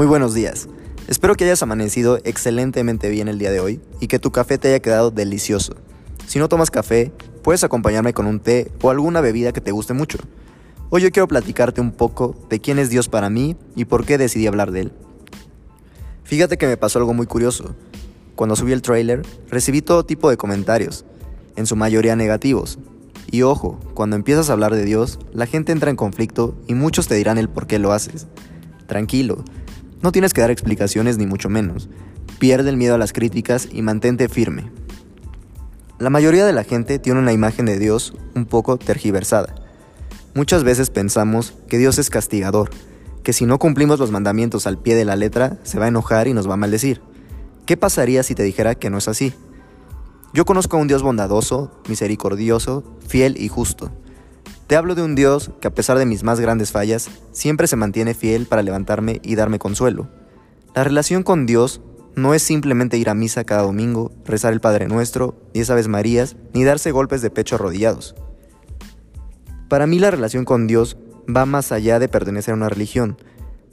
Muy 0.00 0.06
buenos 0.06 0.32
días. 0.32 0.66
Espero 1.08 1.34
que 1.34 1.44
hayas 1.44 1.62
amanecido 1.62 2.20
excelentemente 2.24 3.10
bien 3.10 3.28
el 3.28 3.38
día 3.38 3.50
de 3.50 3.60
hoy 3.60 3.82
y 4.00 4.06
que 4.06 4.18
tu 4.18 4.32
café 4.32 4.56
te 4.56 4.68
haya 4.68 4.80
quedado 4.80 5.10
delicioso. 5.10 5.74
Si 6.26 6.38
no 6.38 6.48
tomas 6.48 6.70
café, 6.70 7.12
puedes 7.42 7.64
acompañarme 7.64 8.14
con 8.14 8.24
un 8.24 8.40
té 8.40 8.72
o 8.80 8.88
alguna 8.88 9.20
bebida 9.20 9.52
que 9.52 9.60
te 9.60 9.72
guste 9.72 9.92
mucho. 9.92 10.16
Hoy 10.88 11.02
yo 11.02 11.10
quiero 11.10 11.28
platicarte 11.28 11.82
un 11.82 11.92
poco 11.92 12.34
de 12.48 12.60
quién 12.60 12.78
es 12.78 12.88
Dios 12.88 13.10
para 13.10 13.28
mí 13.28 13.58
y 13.76 13.84
por 13.84 14.06
qué 14.06 14.16
decidí 14.16 14.46
hablar 14.46 14.70
de 14.70 14.80
él. 14.80 14.92
Fíjate 16.24 16.56
que 16.56 16.66
me 16.66 16.78
pasó 16.78 16.98
algo 16.98 17.12
muy 17.12 17.26
curioso. 17.26 17.74
Cuando 18.36 18.56
subí 18.56 18.72
el 18.72 18.80
trailer, 18.80 19.20
recibí 19.50 19.82
todo 19.82 20.06
tipo 20.06 20.30
de 20.30 20.38
comentarios, 20.38 21.04
en 21.56 21.66
su 21.66 21.76
mayoría 21.76 22.16
negativos, 22.16 22.78
y 23.30 23.42
ojo, 23.42 23.78
cuando 23.92 24.16
empiezas 24.16 24.48
a 24.48 24.54
hablar 24.54 24.74
de 24.74 24.86
Dios, 24.86 25.18
la 25.34 25.44
gente 25.44 25.72
entra 25.72 25.90
en 25.90 25.96
conflicto 25.96 26.56
y 26.66 26.72
muchos 26.72 27.06
te 27.06 27.16
dirán 27.16 27.36
el 27.36 27.50
por 27.50 27.66
qué 27.66 27.78
lo 27.78 27.92
haces. 27.92 28.28
Tranquilo, 28.86 29.44
no 30.02 30.12
tienes 30.12 30.32
que 30.32 30.40
dar 30.40 30.50
explicaciones 30.50 31.18
ni 31.18 31.26
mucho 31.26 31.48
menos. 31.48 31.88
Pierde 32.38 32.70
el 32.70 32.76
miedo 32.76 32.94
a 32.94 32.98
las 32.98 33.12
críticas 33.12 33.68
y 33.70 33.82
mantente 33.82 34.28
firme. 34.28 34.70
La 35.98 36.08
mayoría 36.08 36.46
de 36.46 36.54
la 36.54 36.64
gente 36.64 36.98
tiene 36.98 37.20
una 37.20 37.32
imagen 37.32 37.66
de 37.66 37.78
Dios 37.78 38.14
un 38.34 38.46
poco 38.46 38.78
tergiversada. 38.78 39.54
Muchas 40.34 40.64
veces 40.64 40.88
pensamos 40.88 41.54
que 41.68 41.76
Dios 41.76 41.98
es 41.98 42.08
castigador, 42.08 42.70
que 43.22 43.32
si 43.34 43.44
no 43.44 43.58
cumplimos 43.58 43.98
los 43.98 44.10
mandamientos 44.10 44.66
al 44.66 44.78
pie 44.78 44.94
de 44.94 45.04
la 45.04 45.16
letra, 45.16 45.58
se 45.62 45.78
va 45.78 45.84
a 45.84 45.88
enojar 45.88 46.28
y 46.28 46.32
nos 46.32 46.48
va 46.48 46.54
a 46.54 46.56
maldecir. 46.56 47.02
¿Qué 47.66 47.76
pasaría 47.76 48.22
si 48.22 48.34
te 48.34 48.42
dijera 48.42 48.74
que 48.74 48.88
no 48.88 48.98
es 48.98 49.08
así? 49.08 49.34
Yo 50.32 50.44
conozco 50.44 50.76
a 50.76 50.80
un 50.80 50.88
Dios 50.88 51.02
bondadoso, 51.02 51.70
misericordioso, 51.88 52.84
fiel 53.06 53.36
y 53.36 53.48
justo. 53.48 53.90
Te 54.70 54.76
hablo 54.76 54.94
de 54.94 55.02
un 55.02 55.16
Dios 55.16 55.50
que 55.60 55.66
a 55.66 55.74
pesar 55.74 55.98
de 55.98 56.06
mis 56.06 56.22
más 56.22 56.38
grandes 56.38 56.70
fallas, 56.70 57.10
siempre 57.32 57.66
se 57.66 57.74
mantiene 57.74 58.14
fiel 58.14 58.46
para 58.46 58.62
levantarme 58.62 59.20
y 59.24 59.34
darme 59.34 59.58
consuelo. 59.58 60.08
La 60.76 60.84
relación 60.84 61.24
con 61.24 61.44
Dios 61.44 61.80
no 62.14 62.34
es 62.34 62.44
simplemente 62.44 62.96
ir 62.96 63.10
a 63.10 63.14
misa 63.14 63.42
cada 63.42 63.62
domingo, 63.62 64.12
rezar 64.24 64.52
el 64.52 64.60
Padre 64.60 64.86
Nuestro, 64.86 65.34
diez 65.52 65.68
Aves 65.70 65.88
Marías, 65.88 66.36
ni 66.54 66.62
darse 66.62 66.92
golpes 66.92 67.20
de 67.20 67.30
pecho 67.30 67.56
arrodillados. 67.56 68.14
Para 69.68 69.88
mí 69.88 69.98
la 69.98 70.12
relación 70.12 70.44
con 70.44 70.68
Dios 70.68 70.96
va 71.26 71.46
más 71.46 71.72
allá 71.72 71.98
de 71.98 72.06
pertenecer 72.06 72.52
a 72.52 72.56
una 72.56 72.68
religión. 72.68 73.18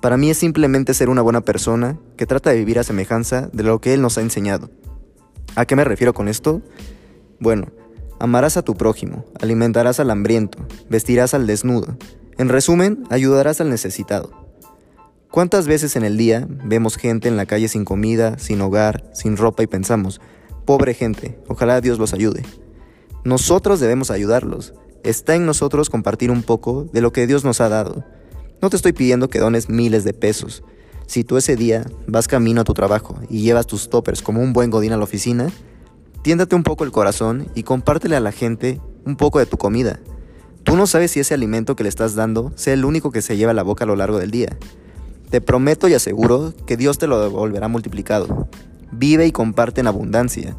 Para 0.00 0.16
mí 0.16 0.30
es 0.30 0.38
simplemente 0.38 0.94
ser 0.94 1.08
una 1.08 1.22
buena 1.22 1.40
persona 1.40 1.98
que 2.16 2.26
trata 2.26 2.50
de 2.50 2.58
vivir 2.58 2.78
a 2.78 2.84
semejanza 2.84 3.50
de 3.52 3.64
lo 3.64 3.80
que 3.80 3.94
Él 3.94 4.00
nos 4.00 4.16
ha 4.16 4.20
enseñado. 4.20 4.70
¿A 5.56 5.66
qué 5.66 5.74
me 5.74 5.82
refiero 5.82 6.14
con 6.14 6.28
esto? 6.28 6.62
Bueno, 7.40 7.66
amarás 8.20 8.56
a 8.56 8.62
tu 8.62 8.74
prójimo, 8.74 9.24
alimentarás 9.40 10.00
al 10.00 10.10
hambriento, 10.10 10.58
vestirás 10.88 11.34
al 11.34 11.46
desnudo. 11.46 11.96
En 12.38 12.48
resumen, 12.48 13.04
ayudarás 13.10 13.60
al 13.60 13.70
necesitado. 13.70 14.30
¿Cuántas 15.30 15.66
veces 15.66 15.96
en 15.96 16.04
el 16.04 16.16
día 16.16 16.46
vemos 16.64 16.96
gente 16.96 17.28
en 17.28 17.36
la 17.36 17.46
calle 17.46 17.68
sin 17.68 17.84
comida, 17.84 18.38
sin 18.38 18.60
hogar, 18.60 19.10
sin 19.12 19.36
ropa 19.36 19.62
y 19.62 19.66
pensamos, 19.66 20.20
pobre 20.64 20.94
gente, 20.94 21.38
ojalá 21.48 21.80
Dios 21.80 21.98
los 21.98 22.14
ayude? 22.14 22.42
Nosotros 23.24 23.80
debemos 23.80 24.10
ayudarlos. 24.10 24.74
Está 25.02 25.34
en 25.34 25.46
nosotros 25.46 25.90
compartir 25.90 26.30
un 26.30 26.42
poco 26.42 26.84
de 26.92 27.00
lo 27.00 27.12
que 27.12 27.26
Dios 27.26 27.44
nos 27.44 27.60
ha 27.60 27.68
dado. 27.68 28.04
No 28.62 28.70
te 28.70 28.76
estoy 28.76 28.92
pidiendo 28.92 29.28
que 29.28 29.40
dones 29.40 29.68
miles 29.68 30.04
de 30.04 30.14
pesos, 30.14 30.62
si 31.06 31.22
tú 31.24 31.36
ese 31.36 31.56
día 31.56 31.84
vas 32.06 32.28
camino 32.28 32.62
a 32.62 32.64
tu 32.64 32.72
trabajo 32.72 33.18
y 33.28 33.42
llevas 33.42 33.66
tus 33.66 33.90
toppers 33.90 34.22
como 34.22 34.40
un 34.40 34.52
buen 34.52 34.70
godín 34.70 34.92
a 34.92 34.96
la 34.96 35.04
oficina, 35.04 35.50
tiéndate 36.24 36.56
un 36.56 36.62
poco 36.62 36.84
el 36.84 36.90
corazón 36.90 37.48
y 37.54 37.64
compártele 37.64 38.16
a 38.16 38.20
la 38.20 38.32
gente 38.32 38.80
un 39.04 39.16
poco 39.16 39.40
de 39.40 39.46
tu 39.46 39.58
comida. 39.58 40.00
Tú 40.62 40.74
no 40.74 40.86
sabes 40.86 41.10
si 41.10 41.20
ese 41.20 41.34
alimento 41.34 41.76
que 41.76 41.82
le 41.82 41.90
estás 41.90 42.14
dando 42.14 42.50
sea 42.56 42.72
el 42.72 42.86
único 42.86 43.10
que 43.10 43.20
se 43.20 43.36
lleva 43.36 43.50
a 43.50 43.54
la 43.54 43.62
boca 43.62 43.84
a 43.84 43.86
lo 43.86 43.94
largo 43.94 44.18
del 44.18 44.30
día. 44.30 44.56
Te 45.28 45.42
prometo 45.42 45.86
y 45.86 45.92
aseguro 45.92 46.54
que 46.66 46.78
Dios 46.78 46.96
te 46.96 47.08
lo 47.08 47.20
devolverá 47.20 47.68
multiplicado. 47.68 48.48
Vive 48.90 49.26
y 49.26 49.32
comparte 49.32 49.82
en 49.82 49.86
abundancia. 49.86 50.56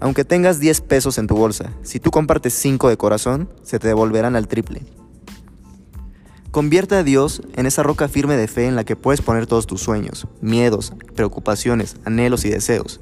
Aunque 0.00 0.26
tengas 0.26 0.60
10 0.60 0.82
pesos 0.82 1.16
en 1.16 1.28
tu 1.28 1.34
bolsa, 1.34 1.72
si 1.82 1.98
tú 1.98 2.10
compartes 2.10 2.52
5 2.52 2.90
de 2.90 2.98
corazón, 2.98 3.48
se 3.62 3.78
te 3.78 3.88
devolverán 3.88 4.36
al 4.36 4.48
triple. 4.48 4.82
Convierte 6.50 6.94
a 6.94 7.02
Dios 7.02 7.40
en 7.54 7.64
esa 7.64 7.82
roca 7.82 8.08
firme 8.08 8.36
de 8.36 8.48
fe 8.48 8.66
en 8.66 8.76
la 8.76 8.84
que 8.84 8.96
puedes 8.96 9.22
poner 9.22 9.46
todos 9.46 9.66
tus 9.66 9.80
sueños, 9.80 10.26
miedos, 10.42 10.92
preocupaciones, 11.14 11.96
anhelos 12.04 12.44
y 12.44 12.50
deseos. 12.50 13.00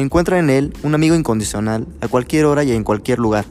Encuentra 0.00 0.38
en 0.38 0.48
Él 0.48 0.72
un 0.82 0.94
amigo 0.94 1.14
incondicional 1.14 1.86
a 2.00 2.08
cualquier 2.08 2.46
hora 2.46 2.64
y 2.64 2.72
en 2.72 2.84
cualquier 2.84 3.18
lugar. 3.18 3.44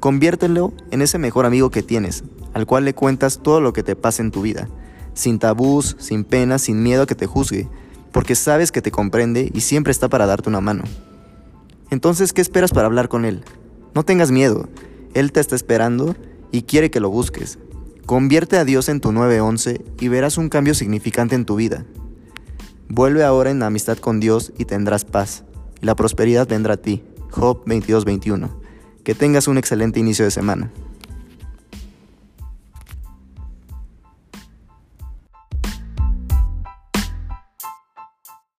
Conviértelo 0.00 0.72
en 0.90 1.02
ese 1.02 1.18
mejor 1.18 1.44
amigo 1.44 1.68
que 1.68 1.82
tienes, 1.82 2.24
al 2.54 2.64
cual 2.64 2.86
le 2.86 2.94
cuentas 2.94 3.40
todo 3.42 3.60
lo 3.60 3.74
que 3.74 3.82
te 3.82 3.94
pasa 3.94 4.22
en 4.22 4.30
tu 4.30 4.40
vida, 4.40 4.70
sin 5.12 5.38
tabús, 5.38 5.94
sin 5.98 6.24
pena, 6.24 6.58
sin 6.58 6.82
miedo 6.82 7.02
a 7.02 7.06
que 7.06 7.14
te 7.14 7.26
juzgue, 7.26 7.68
porque 8.10 8.34
sabes 8.34 8.72
que 8.72 8.80
te 8.80 8.90
comprende 8.90 9.50
y 9.52 9.60
siempre 9.60 9.90
está 9.90 10.08
para 10.08 10.24
darte 10.24 10.48
una 10.48 10.62
mano. 10.62 10.84
Entonces, 11.90 12.32
¿qué 12.32 12.40
esperas 12.40 12.70
para 12.70 12.86
hablar 12.86 13.10
con 13.10 13.26
Él? 13.26 13.44
No 13.94 14.02
tengas 14.02 14.30
miedo, 14.30 14.70
Él 15.12 15.30
te 15.30 15.40
está 15.40 15.56
esperando 15.56 16.16
y 16.52 16.62
quiere 16.62 16.90
que 16.90 17.00
lo 17.00 17.10
busques. 17.10 17.58
Convierte 18.06 18.56
a 18.56 18.64
Dios 18.64 18.88
en 18.88 19.00
tu 19.00 19.12
911 19.12 19.84
y 20.00 20.08
verás 20.08 20.38
un 20.38 20.48
cambio 20.48 20.72
significante 20.72 21.34
en 21.34 21.44
tu 21.44 21.56
vida. 21.56 21.84
Vuelve 22.88 23.24
ahora 23.24 23.50
en 23.50 23.62
amistad 23.62 23.98
con 23.98 24.20
Dios 24.20 24.54
y 24.56 24.64
tendrás 24.64 25.04
paz, 25.04 25.44
y 25.80 25.86
la 25.86 25.94
prosperidad 25.94 26.48
vendrá 26.48 26.74
a 26.74 26.76
ti. 26.76 27.02
Job 27.30 27.64
22:21. 27.66 28.50
Que 29.04 29.14
tengas 29.14 29.48
un 29.48 29.58
excelente 29.58 30.00
inicio 30.00 30.24
de 30.24 30.30
semana. 30.30 30.70